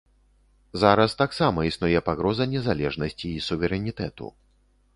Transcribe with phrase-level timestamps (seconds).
[0.83, 4.35] Зараз таксама існуе пагроза незалежнасці і суверэнітэту.